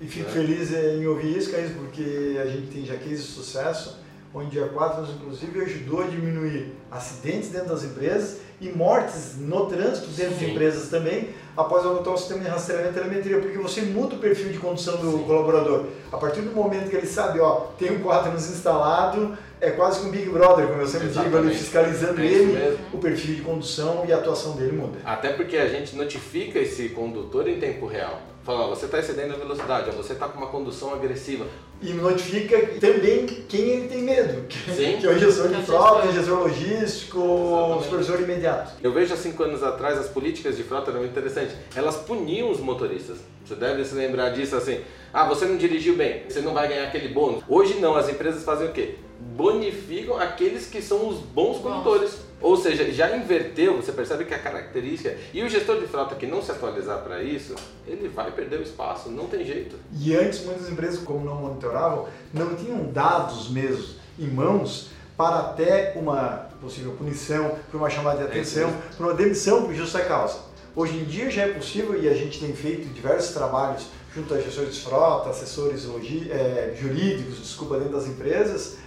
[0.00, 0.32] E fico É.
[0.32, 3.98] feliz em ouvir isso, Caís, porque a gente tem já cases de sucesso,
[4.34, 10.06] onde a Quatnos, inclusive, ajudou a diminuir acidentes dentro das empresas e mortes no trânsito
[10.08, 10.50] dentro de Sim.
[10.52, 14.50] empresas também, após adotar o sistema de rastreamento e telemetria, porque você muda o perfil
[14.52, 15.24] de condução do Sim.
[15.24, 15.86] colaborador.
[16.12, 20.06] A partir do momento que ele sabe, ó, tem um Quatnos instalado, é quase que
[20.06, 21.58] um Big Brother, como eu sempre digo, ali Exatamente.
[21.58, 22.78] fiscalizando É ele, mesmo.
[22.92, 24.98] o perfil de condução e a atuação dele muda.
[25.04, 28.20] Até porque a gente notifica esse condutor em tempo real.
[28.44, 31.46] Fala, ó, você está excedendo a velocidade, ó, você está com uma condução agressiva.
[31.80, 34.96] E notifica também quem ele tem medo, que, Sim.
[35.00, 36.12] que é o gestor é de o frota, gestor.
[36.12, 37.84] gestor logístico, o Exatamente.
[37.84, 38.51] supervisor imediato.
[38.82, 41.54] Eu vejo há cinco anos atrás as políticas de frota eram muito interessantes.
[41.74, 43.18] Elas puniam os motoristas.
[43.44, 44.80] Você deve se lembrar disso assim.
[45.12, 47.42] Ah, você não dirigiu bem, você não vai ganhar aquele bônus.
[47.48, 48.96] Hoje não, as empresas fazem o quê?
[49.36, 51.62] Bonificam aqueles que são os bons Bons.
[51.62, 52.18] condutores.
[52.40, 55.16] Ou seja, já inverteu, você percebe que a característica.
[55.32, 57.54] E o gestor de frota que não se atualizar para isso,
[57.86, 59.76] ele vai perder o espaço, não tem jeito.
[59.96, 64.90] E antes, muitas empresas, como não monitoravam, não tinham dados mesmo em mãos
[65.22, 69.72] para até uma possível punição, para uma chamada de É atenção, para uma demissão por
[69.72, 70.38] justa causa.
[70.74, 74.40] Hoje em dia já é possível e a gente tem feito diversos trabalhos junto a
[74.40, 75.86] gestores de frota, assessores
[76.28, 78.78] eh, jurídicos, desculpa, dentro das empresas,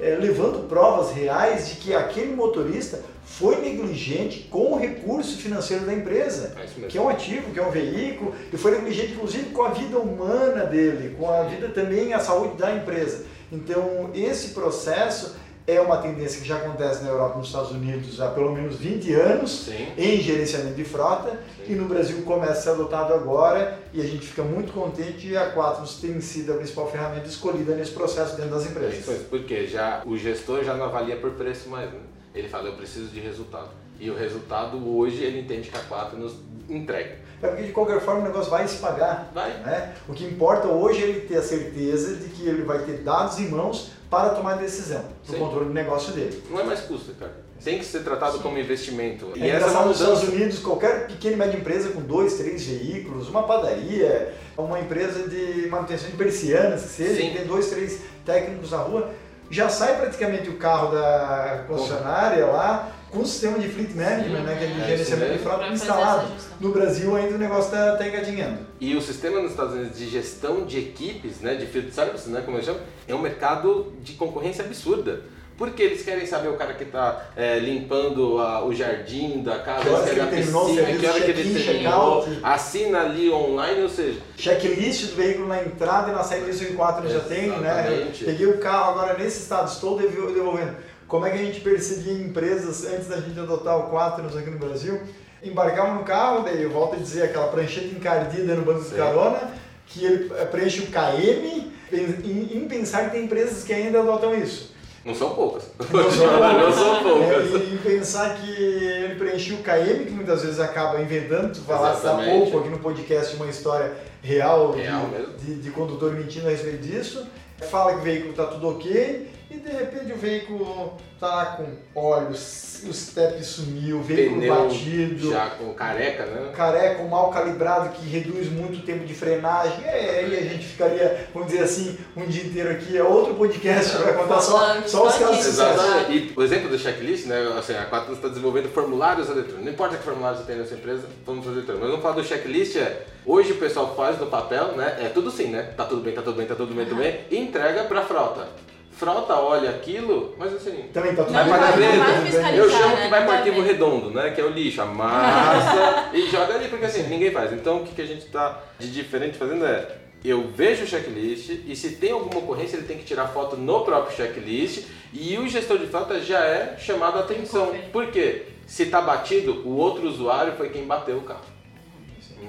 [0.00, 5.94] eh, levando provas reais de que aquele motorista foi negligente com o recurso financeiro da
[5.94, 9.62] empresa É que é um ativo, que é um veículo, e foi negligente inclusive com
[9.62, 13.26] a vida humana dele, com a vida também, a saúde da empresa.
[13.52, 18.20] Então, esse processo é uma tendência que já acontece na Europa e nos Estados Unidos
[18.20, 19.88] há pelo menos 20 anos Sim.
[19.96, 21.72] em gerenciamento de frota Sim.
[21.72, 25.36] e no Brasil começa a ser adotado agora e a gente fica muito contente e
[25.36, 28.98] a Quatros tem sido a principal ferramenta escolhida nesse processo dentro das empresas.
[28.98, 32.00] isso porque já, o gestor já não avalia por preço mais, né?
[32.34, 33.70] Ele fala, eu preciso de resultado.
[33.98, 36.34] E o resultado hoje ele entende que a 4 nos
[36.68, 37.16] entrega.
[37.40, 39.30] É porque de qualquer forma o negócio vai se pagar.
[39.32, 39.50] Vai.
[39.58, 39.94] Né?
[40.08, 43.38] O que importa hoje é ele ter a certeza de que ele vai ter dados
[43.38, 45.38] em mãos para tomar decisão, para o Sim.
[45.40, 46.40] controle do negócio dele.
[46.48, 47.32] Não é mais custo, cara.
[47.64, 49.32] Tem que ser tratado como investimento.
[49.34, 50.22] E é essa é uma nos Estados.
[50.28, 55.66] Unidos, qualquer pequena e média empresa com dois, três veículos, uma padaria, uma empresa de
[55.68, 57.30] manutenção de persianas, que seja, Sim.
[57.30, 59.10] que tem dois, três técnicos na rua,
[59.50, 64.44] já sai praticamente o carro da concessionária lá com o sistema de fleet management, Sim,
[64.44, 66.26] né, que é de é gerenciamento de frota instalado.
[66.60, 68.58] No Brasil ainda o negócio está tá engadinhando.
[68.80, 72.42] E o sistema nos Estados Unidos de gestão de equipes, né, de field services, né,
[72.44, 75.20] como eles chamam, é um mercado de concorrência absurda.
[75.56, 77.26] Porque eles querem saber o cara que está
[77.62, 81.20] limpando a- o jardim da casa, Que eles que ele terminou piscina, serviço, que hora
[81.20, 86.24] que ele terminou, assina ali online, ou seja, Checklist do veículo na entrada e na
[86.24, 88.10] saída isso em 4 já tem, né?
[88.24, 90.74] Peguei o carro agora nesse estado, estou devo- devolvendo.
[91.08, 94.50] Como é que a gente percebia em empresas antes da gente adotar o 4 aqui
[94.50, 95.00] no Brasil?
[95.42, 98.96] Embarcava no carro, daí eu volto a dizer aquela prancheta encardida no banco de Sim.
[98.96, 99.50] carona,
[99.86, 104.72] que ele eh, preenche o KM, em, pensar que tem empresas que ainda adotam isso.
[105.04, 105.64] não são poucas.
[105.92, 107.54] Não são não são poucas.
[107.54, 112.06] É, e pensar que ele preencheu o KM, que muitas vezes acaba inventando, tu falaste
[112.06, 115.34] há pouco aqui no podcast uma história real, de- Real mesmo.
[115.36, 117.26] de, de condutor mentindo a respeito disso,
[117.70, 122.30] fala que o veículo está tudo ok, e de repente o veículo tá com óleo,
[122.30, 126.52] o step sumiu, o veículo Pneu batido, já com careca, né?
[126.54, 129.84] careca, mal calibrado que reduz muito o tempo de frenagem.
[129.84, 132.96] É, aí a gente ficaria, vamos dizer assim, um dia inteiro aqui.
[132.96, 135.50] É outro podcast para contar só, só os casos de disso.
[135.50, 135.80] sucesso.
[135.80, 136.12] Exatamente.
[136.12, 137.36] E o exemplo do checklist, né?
[137.58, 139.64] Assim, a Quaternos está desenvolvendo formulários eletrônicos.
[139.64, 141.84] Não importa que formulário você tem na sua empresa, vamos fazer eletrônico.
[141.84, 143.02] Mas vamos falar do checklist, é.
[143.24, 144.98] Hoje o pessoal faz no papel, né?
[145.00, 145.62] É tudo sim, né?
[145.76, 147.20] Tá tudo bem, tá tudo bem, tá tudo bem, tudo bem.
[147.30, 148.46] E entrega pra frota.
[148.96, 150.88] Frota olha aquilo, mas assim.
[150.92, 152.54] Também tá tudo vai não dentro.
[152.54, 153.02] Eu chamo né?
[153.02, 153.72] que vai para vai arquivo ver.
[153.72, 154.30] redondo, né?
[154.30, 157.52] Que é o lixo, amassa e joga ali, porque assim, ninguém faz.
[157.52, 159.98] Então o que, que a gente está de diferente fazendo é.
[160.24, 163.84] Eu vejo o checklist e se tem alguma ocorrência ele tem que tirar foto no
[163.84, 167.74] próprio checklist e o gestor de frota já é chamado a atenção.
[167.92, 168.46] Por quê?
[168.66, 171.44] Se está batido, o outro usuário foi quem bateu o carro.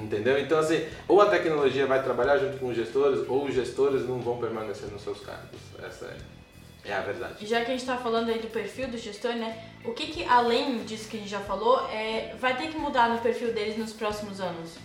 [0.01, 0.39] Entendeu?
[0.39, 4.19] Então, assim, ou a tecnologia vai trabalhar junto com os gestores, ou os gestores não
[4.19, 5.59] vão permanecer nos seus cargos.
[5.83, 6.17] Essa é,
[6.85, 7.45] é a verdade.
[7.45, 9.57] Já que a gente está falando aí do perfil do gestor, né?
[9.83, 13.09] O que, que além disso que a gente já falou, é, vai ter que mudar
[13.09, 14.75] no perfil deles nos próximos anos?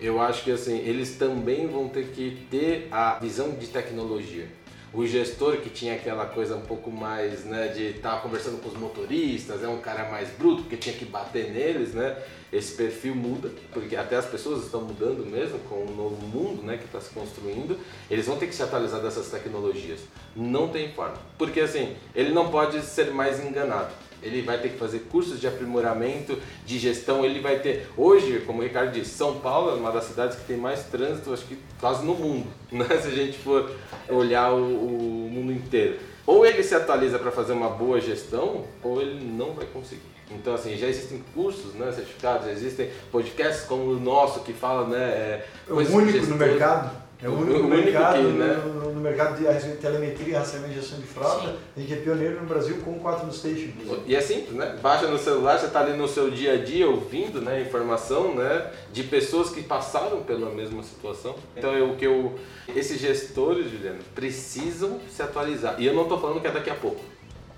[0.00, 4.48] Eu acho que assim, eles também vão ter que ter a visão de tecnologia.
[4.92, 8.78] O gestor que tinha aquela coisa um pouco mais, né, de estar conversando com os
[8.78, 12.16] motoristas, é um cara mais bruto, porque tinha que bater neles, né?
[12.50, 16.78] Esse perfil muda, porque até as pessoas estão mudando mesmo com o novo mundo, né,
[16.78, 17.78] que está se construindo.
[18.10, 20.00] Eles vão ter que se atualizar dessas tecnologias.
[20.34, 23.92] Não tem forma, porque assim, ele não pode ser mais enganado.
[24.22, 27.24] Ele vai ter que fazer cursos de aprimoramento, de gestão.
[27.24, 27.88] Ele vai ter.
[27.96, 31.32] Hoje, como o Ricardo disse, São Paulo é uma das cidades que tem mais trânsito,
[31.32, 32.86] acho que quase no mundo, né?
[33.00, 33.70] se a gente for
[34.08, 35.98] olhar o, o mundo inteiro.
[36.26, 40.02] Ou ele se atualiza para fazer uma boa gestão, ou ele não vai conseguir.
[40.30, 44.86] Então, assim, já existem cursos, né, certificados, já existem podcasts como o nosso que fala,
[44.86, 47.07] né, é, É o único no mercado.
[47.20, 48.62] É o O único, único mercado, que, no, né?
[48.64, 51.40] no- no mercado de de telemetria, rastreamento e gestão de frota.
[51.48, 51.54] Sim.
[51.76, 53.68] A gente é pioneiro no Brasil com o 4 no Station.
[54.06, 54.76] E é simples, né?
[54.80, 58.70] Baixa no celular, você está ali no seu dia a dia ouvindo né, informação né,
[58.92, 61.34] de pessoas que passaram pela mesma situação.
[61.56, 62.38] Então, eu, o que eu,
[62.74, 65.74] esses gestores, Juliano, precisam se atualizar.
[65.78, 67.00] E eu não estou falando que é daqui a pouco.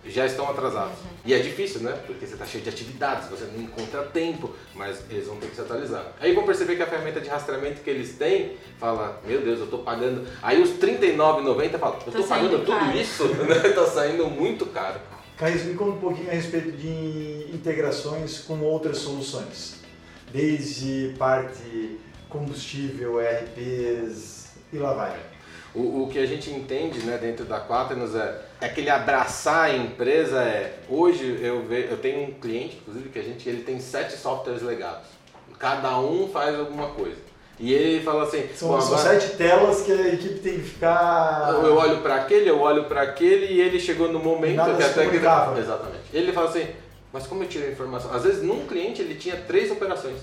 [0.05, 0.99] Já estão atrasados.
[1.25, 1.93] E é difícil, né?
[2.07, 5.55] Porque você está cheio de atividades, você não encontra tempo, mas eles vão ter que
[5.55, 6.13] se atualizar.
[6.19, 9.67] Aí vão perceber que a ferramenta de rastreamento que eles têm fala: Meu Deus, eu
[9.67, 10.27] estou pagando.
[10.43, 13.25] Aí os R$ 39,90 fala: Eu estou pagando tudo caro." isso?
[13.65, 15.01] Está saindo muito caro.
[15.37, 19.77] Carlos, me conta um pouquinho a respeito de integrações com outras soluções.
[20.33, 25.30] Desde parte combustível, ERPs e lá vai.
[25.75, 29.77] O, o que a gente entende né, dentro da Quaternos é, é aquele abraçar a
[29.77, 30.81] empresa é.
[30.89, 34.63] Hoje eu, ve, eu tenho um cliente, inclusive, que a gente ele tem sete softwares
[34.63, 35.07] legados.
[35.59, 37.31] Cada um faz alguma coisa.
[37.59, 40.65] E ele fala assim, São, "Bom, são agora sete telas que a equipe tem que
[40.65, 41.61] ficar.
[41.63, 44.83] eu olho para aquele, eu olho para aquele e ele chegou no momento Nada que
[44.83, 46.05] até que exatamente.
[46.13, 46.67] Ele fala assim,
[47.13, 48.13] mas como eu tiro a informação?
[48.15, 50.21] Às vezes num cliente ele tinha três operações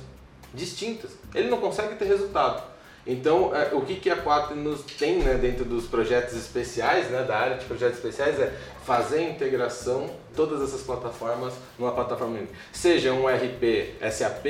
[0.51, 1.12] distintas.
[1.36, 2.63] Ele não consegue ter resultado.
[3.08, 7.58] Então, é, o que, a Quaternos tem né, dentro dos projetos especiais, né, da área
[7.58, 8.54] de projetos especiais, é
[8.86, 12.54] fazer a integração todas essas plataformas numa plataforma única.
[12.74, 14.46] Seja um RP SAP,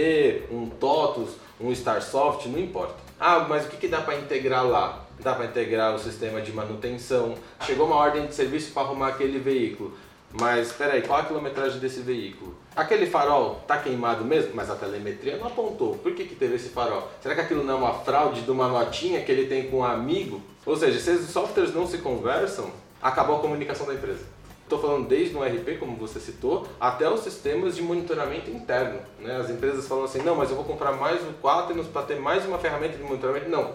[0.51, 2.95] um TOTUS, um StarSoft, não importa.
[3.19, 5.05] Ah, mas o que, que dá para integrar lá?
[5.19, 7.35] Dá para integrar o sistema de manutenção.
[7.61, 9.95] Chegou uma ordem de serviço para arrumar aquele veículo.
[10.39, 12.55] Mas espera aí, qual a quilometragem desse veículo?
[12.77, 15.95] Aquele farol tá queimado mesmo, mas a telemetria não apontou.
[15.95, 17.09] Por que, que teve esse farol?
[17.19, 19.83] Será que aquilo não é uma fraude de uma notinha que ele tem com um
[19.83, 20.39] amigo?
[20.63, 22.69] Ou seja, se os softwares não se conversam,
[23.01, 24.23] acabou a comunicação da empresa.
[24.61, 28.99] Estou falando desde um RP, como você citou, até os sistemas de monitoramento interno.
[29.19, 29.35] Né?
[29.37, 32.45] As empresas falam assim, não, mas eu vou comprar mais um Quaternos para ter mais
[32.45, 33.49] uma ferramenta de monitoramento.
[33.49, 33.71] Não,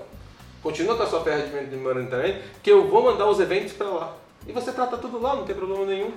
[0.62, 4.16] continua com a sua ferramenta de monitoramento, que eu vou mandar os eventos para lá.
[4.46, 6.12] E você trata tudo lá, não tem problema nenhum.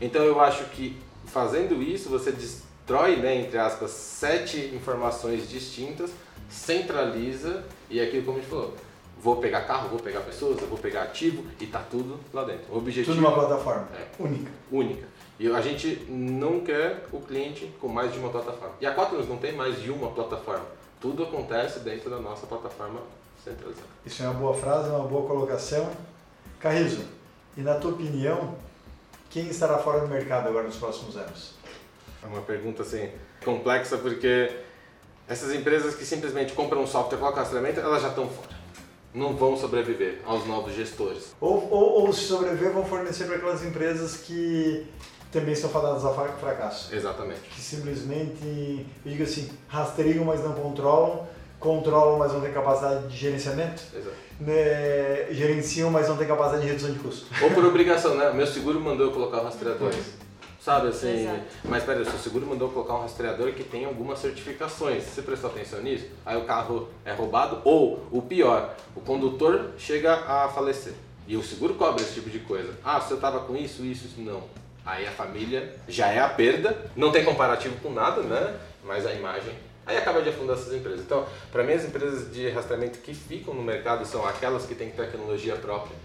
[0.00, 0.96] Então eu acho que
[1.30, 6.10] fazendo isso, você destrói, né, entre aspas, sete informações distintas,
[6.48, 8.74] centraliza e aquilo como a gente falou,
[9.22, 12.72] vou pegar carro, vou pegar pessoas, vou pegar ativo e tá tudo lá dentro.
[12.72, 14.22] O objetivo Tudo numa plataforma É.
[14.22, 14.50] única.
[14.70, 15.08] única.
[15.38, 18.74] E a gente não quer o cliente com mais de uma plataforma.
[18.80, 20.64] E a Quaternos não tem mais de uma plataforma.
[21.00, 23.00] Tudo acontece dentro da nossa plataforma
[23.42, 23.86] centralizada.
[24.04, 25.90] Isso é uma boa frase, uma boa colocação.
[26.58, 27.04] Carrizo,
[27.56, 28.54] e na tua opinião,
[29.30, 31.54] quem estará fora do mercado agora nos próximos anos?
[32.22, 33.10] É uma pergunta assim
[33.44, 34.50] complexa porque
[35.28, 38.60] essas empresas que simplesmente compram um software e colocam rastreamento, elas já estão fora.
[39.14, 41.34] Não vão sobreviver aos novos gestores.
[41.40, 44.86] Ou, ou, ou se sobreviver, vão fornecer para aquelas empresas que
[45.32, 46.94] também são fadadas a fra- fracasso.
[46.94, 47.40] Exatamente.
[47.40, 51.26] Que simplesmente, eu digo assim, rastreiam, mas não controlam,
[51.58, 54.16] controlam, mas não têm capacidade de gerenciamento, Exato.
[54.40, 55.26] Né?
[55.30, 57.26] gerenciam, mas não têm capacidade de redução de custo.
[57.42, 58.32] Ou por obrigação, né?
[58.32, 59.92] Meu seguro mandou eu colocar o rastreador.
[60.60, 61.22] Sabe assim?
[61.22, 61.40] Exato.
[61.64, 65.04] Mas peraí, o seu seguro mandou eu colocar um rastreador que tem algumas certificações.
[65.04, 66.06] Você prestou atenção nisso?
[66.24, 70.92] Aí o carro é roubado ou, o pior, o condutor chega a falecer.
[71.26, 72.74] E o seguro cobra esse tipo de coisa.
[72.84, 74.20] Ah, você estava com isso, isso, isso.
[74.20, 74.42] Não.
[74.84, 78.56] Aí a família já é a perda, não tem comparativo com nada, né?
[78.84, 79.54] Mas a imagem.
[79.90, 81.00] Aí acaba de afundar essas empresas.
[81.00, 84.90] Então, para mim, as empresas de rastreamento que ficam no mercado são aquelas que têm
[84.90, 85.96] tecnologia própria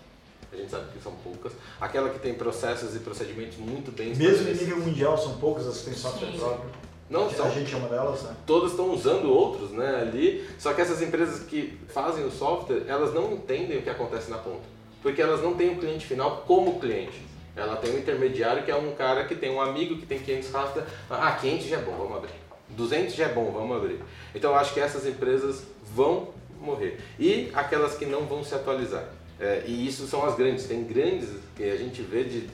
[0.51, 1.51] a gente sabe que são poucas.
[1.79, 5.79] Aquela que tem processos e procedimentos muito bem Mesmo em nível mundial, são poucas as
[5.79, 6.37] que têm software Sim.
[6.37, 6.69] próprio.
[7.09, 7.51] Não a são.
[7.51, 8.35] gente chama delas, né?
[8.47, 13.13] Todas estão usando outros né, ali, só que essas empresas que fazem o software, elas
[13.13, 14.63] não entendem o que acontece na ponta.
[15.03, 17.21] Porque elas não têm o cliente final como cliente.
[17.55, 20.49] Ela tem um intermediário que é um cara que tem um amigo que tem 500
[20.49, 20.85] software.
[21.09, 22.44] Ah, 500 já é bom, vamos abrir.
[22.75, 23.99] 200 já é bom, vamos abrir.
[24.33, 26.99] Então eu acho que essas empresas vão morrer.
[27.19, 29.05] E aquelas que não vão se atualizar.
[29.39, 30.65] É, e isso são as grandes.
[30.65, 32.49] Tem grandes que a gente vê de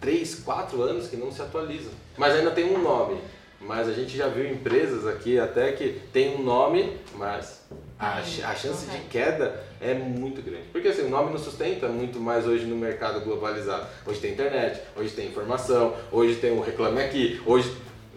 [0.00, 1.92] 3, 4 anos que não se atualizam.
[2.16, 3.18] Mas ainda tem um nome.
[3.60, 7.62] Mas a gente já viu empresas aqui até que tem um nome, mas
[7.98, 10.64] a, a chance de queda é muito grande.
[10.70, 13.86] Porque assim, o nome não sustenta muito mais hoje no mercado globalizado.
[14.04, 17.74] Hoje tem internet, hoje tem informação, hoje tem o Reclame Aqui, hoje...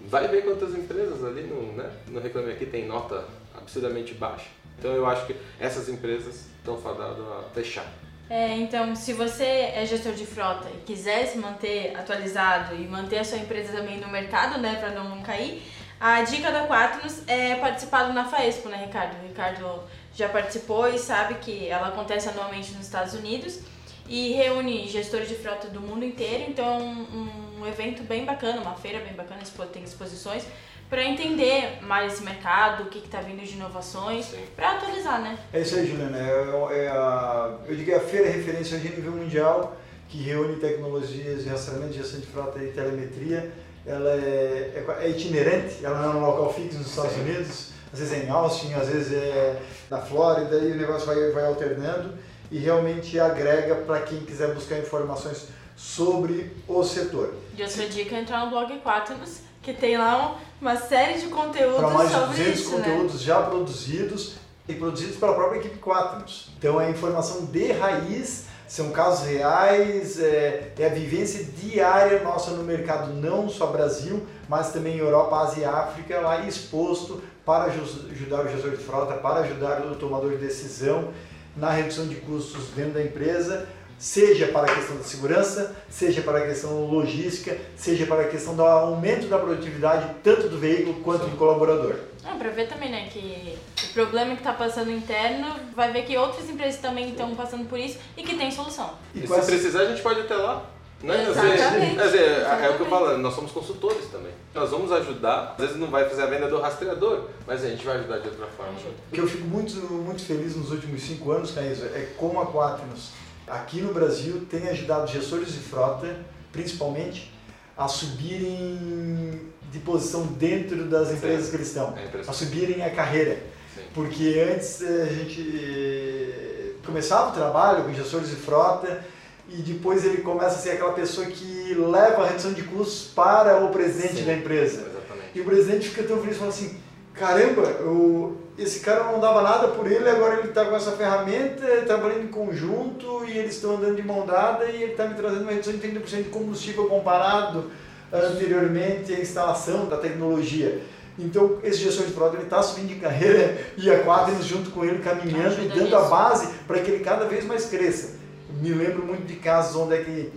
[0.08, 4.48] Vai ver quantas empresas ali no, né, no Reclame Aqui tem nota absurdamente baixa.
[4.80, 7.86] Então eu acho que essas empresas estão fadadas a fechar.
[8.30, 13.20] É, então, se você é gestor de frota e quiser se manter atualizado e manter
[13.20, 15.62] a sua empresa também no mercado, né, para não cair,
[16.00, 19.18] a dica da Quaternos é participar do NAFAESPO, né, Ricardo?
[19.22, 23.60] O Ricardo já participou e sabe que ela acontece anualmente nos Estados Unidos
[24.08, 28.62] e reúne gestores de frota do mundo inteiro, então é um, um evento bem bacana,
[28.62, 29.42] uma feira bem bacana,
[29.72, 30.44] tem exposições
[30.90, 35.38] para entender mais esse mercado, o que está vindo de inovações, para atualizar, né?
[35.52, 36.18] É isso aí, Juliana.
[36.18, 39.76] É, é a, eu digo que é a feira referência hoje a nível mundial
[40.08, 43.52] que reúne tecnologias de rastreamento, gestão de frota e telemetria.
[43.86, 47.22] Ela é, é, é itinerante, ela não é um local fixo nos Estados Sim.
[47.22, 47.72] Unidos.
[47.92, 51.46] Às vezes é em Austin, às vezes é na Flórida e o negócio vai, vai
[51.46, 52.14] alternando
[52.52, 57.34] e realmente agrega para quem quiser buscar informações sobre o setor.
[57.58, 61.28] E outra dica é entrar no blog Quaternos, que tem lá um- uma série de
[61.28, 62.84] conteúdos para mais de sobre 200 isso, né?
[62.90, 64.34] conteúdos já produzidos
[64.68, 66.50] e produzidos pela própria equipe Quaternos.
[66.58, 72.64] Então é informação de raiz, são casos reais, é, é a vivência diária nossa no
[72.64, 78.42] mercado, não só Brasil, mas também Europa, Ásia e África, lá exposto para aju- ajudar
[78.46, 81.10] o gestor de frota, para ajudar o tomador de decisão
[81.58, 83.68] na redução de custos dentro da empresa,
[83.98, 88.56] seja para a questão da segurança, seja para a questão logística, seja para a questão
[88.56, 91.96] do aumento da produtividade tanto do veículo quanto do colaborador.
[92.24, 93.58] Ah, pra ver também, né, que
[93.90, 97.80] o problema que tá passando interno, vai ver que outras empresas também estão passando por
[97.80, 98.92] isso e que tem solução.
[99.16, 100.64] E, com se essa- precisar, a gente pode ir até lá.
[101.02, 101.28] Né?
[101.28, 104.32] Às vezes- Quer dizer, é o que eu falo, nós somos consultores também.
[104.54, 107.86] Nós vamos ajudar, às vezes não vai fazer a venda do rastreador, mas a gente
[107.86, 108.74] vai ajudar de outra forma.
[109.12, 112.48] O que eu fico muito, muito feliz nos últimos cinco anos, Caísa, é como a
[112.48, 113.12] Quaternos,
[113.46, 116.16] aqui no Brasil, tem ajudado gestores de frota,
[116.52, 117.32] principalmente,
[117.78, 123.36] a subirem de posição dentro das empresas que eles estão, É a subirem a carreira.
[123.76, 123.82] Sim.
[123.94, 129.06] Porque antes eh, a gente eh, começava o trabalho com gestores de frota
[129.50, 133.64] e depois ele começa a ser aquela pessoa que leva a redução de custos para
[133.64, 134.26] o presidente Sim.
[134.26, 134.82] da empresa.
[134.82, 135.30] Exatamente.
[135.36, 136.78] E o presidente fica tão feliz, fala assim,
[137.14, 141.66] caramba, eu, esse cara não dava nada por ele, agora ele está com essa ferramenta,
[141.86, 145.44] trabalhando em conjunto e eles estão andando de mão dada e ele está me trazendo
[145.44, 147.72] uma redução de 30% de combustível comparado
[148.12, 150.82] anteriormente à instalação da tecnologia.
[151.20, 155.00] Então, esse gestor de frota está subindo de carreira e a Quadris junto com ele
[155.00, 158.17] caminhando e dando a base para que ele cada vez mais cresça.
[158.62, 160.32] Me lembro muito de casos onde é que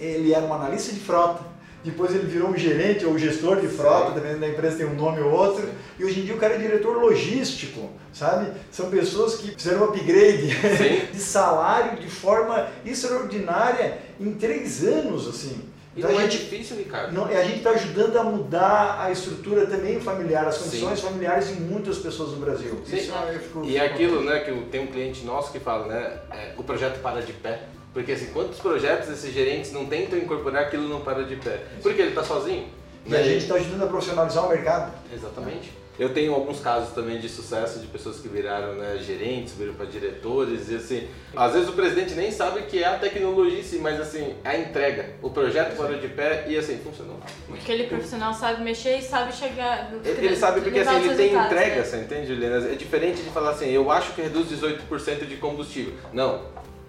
[0.00, 1.42] ele era um analista de frota,
[1.84, 5.20] depois ele virou um gerente ou gestor de frota, dependendo da empresa tem um nome
[5.20, 5.68] ou outro,
[5.98, 8.52] e hoje em dia o cara é diretor logístico, sabe?
[8.70, 11.06] São pessoas que fizeram um upgrade Sim.
[11.12, 15.67] de salário de forma extraordinária em três anos, assim.
[15.98, 17.12] Então, não a é gente difícil, Ricardo.
[17.12, 20.64] não, a gente está ajudando a mudar a estrutura também familiar, as Sim.
[20.64, 22.80] condições familiares de muitas pessoas no Brasil.
[22.86, 22.96] Sim.
[22.96, 26.18] Isso eu fico- E é aquilo, né, que tem um cliente nosso que fala, né,
[26.30, 27.62] é, o projeto para de pé.
[27.92, 31.62] Porque assim, quantos projetos esses gerentes não tentam incorporar aquilo não para de pé?
[31.82, 32.68] Porque ele está sozinho.
[33.06, 34.92] E a gente está ajudando a profissionalizar o mercado.
[35.12, 35.72] Exatamente.
[35.98, 39.86] Eu tenho alguns casos também de sucesso de pessoas que viraram né, gerentes, viram para
[39.86, 41.08] diretores e assim.
[41.36, 44.56] Às vezes o presidente nem sabe que é a tecnologia em si, mas assim, a
[44.56, 47.18] entrega, o projeto parou de pé e assim, funcionou.
[47.52, 49.92] Aquele profissional sabe mexer e sabe chegar.
[50.04, 51.84] Ele ele sabe porque assim, ele tem entrega, né?
[51.84, 52.72] você entende, Juliana?
[52.72, 55.94] É diferente de falar assim, eu acho que reduz 18% de combustível.
[56.12, 56.42] Não,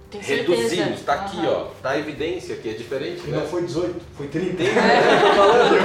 [0.10, 0.52] Tem certeza.
[0.52, 3.38] reduzimos, tá aqui ó, tá a evidência aqui, é diferente, E né?
[3.38, 4.58] não foi 18, foi 30.
[4.58, 5.22] Tem, né?
[5.22, 5.76] Tô falando.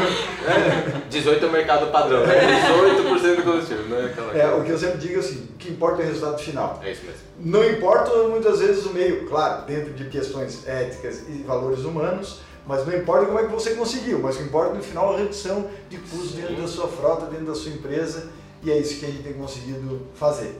[0.46, 2.34] É, 18 é o mercado padrão, né?
[2.66, 4.06] 18% do combustível, né?
[4.06, 6.38] Aquela É, o que eu sempre digo é assim, o que importa é o resultado
[6.42, 6.80] final.
[6.82, 7.20] É isso mesmo.
[7.38, 12.86] Não importa muitas vezes o meio, claro, dentro de questões éticas e valores humanos, mas
[12.86, 15.18] não importa como é que você conseguiu, mas o que importa no final é a
[15.18, 18.28] redução de custos dentro da sua frota, dentro da sua empresa,
[18.62, 20.58] e é isso que a gente tem conseguido fazer.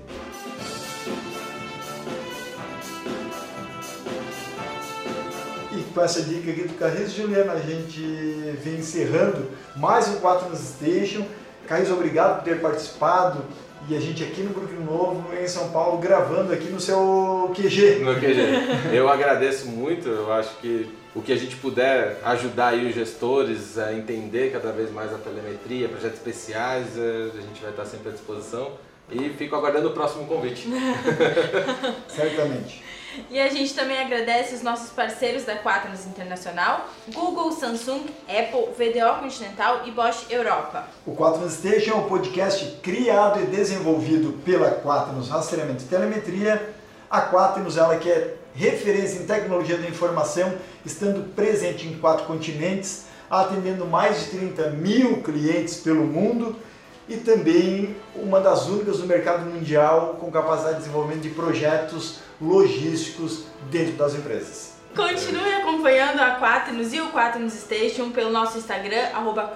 [5.95, 8.01] Com essa dica aqui do Carrizo Juliana, a gente
[8.63, 11.25] vem encerrando mais um 4 News Station.
[11.69, 13.45] Carrizo, obrigado por ter participado.
[13.89, 18.01] E a gente aqui no Brooklyn Novo, em São Paulo, gravando aqui no seu QG.
[18.01, 18.93] No QG.
[18.93, 23.79] Eu agradeço muito, eu acho que o que a gente puder ajudar aí os gestores
[23.79, 28.09] a entender cada vez mais a telemetria, projetos especiais, eh, a gente vai estar sempre
[28.09, 28.73] à disposição.
[29.13, 30.67] E fico aguardando o próximo convite.
[32.09, 32.83] Certamente.
[33.31, 39.21] E a gente também agradece os nossos parceiros da Quaternos Internacional, Google, Samsung, Apple, VDO
[39.21, 40.89] Continental e Bosch Europa.
[41.07, 46.75] O Quaternos Station é um podcast criado e desenvolvido pela Quaternos Rastreamento e Telemetria.
[47.11, 50.55] A Quaternos ela que é referência em tecnologia da informação,
[50.85, 56.57] estando presente em quatro continentes, atendendo mais de 30 mil clientes pelo mundo
[57.09, 63.45] e também uma das únicas no mercado mundial com capacidade de desenvolvimento de projetos logísticos
[63.71, 64.75] dentro das empresas.
[64.95, 69.53] Continue acompanhando a Quaternos e o Quaternos Station pelo nosso Instagram, arroba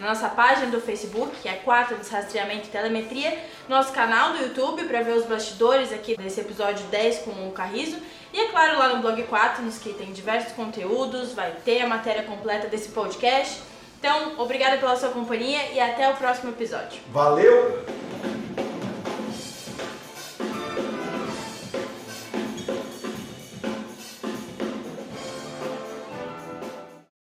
[0.00, 4.82] na nossa página do Facebook, que é Quaternos Rastreamento e Telemetria, nosso canal do YouTube
[4.86, 7.98] para ver os bastidores aqui desse episódio 10 com o Carrizo,
[8.32, 12.24] e é claro lá no blog Quaternos, que tem diversos conteúdos, vai ter a matéria
[12.24, 13.69] completa desse podcast.
[14.00, 17.02] Então, obrigada pela sua companhia e até o próximo episódio.
[17.12, 17.84] Valeu!